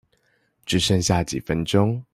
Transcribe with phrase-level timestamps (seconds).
[0.65, 2.01] 只剩下幾分鐘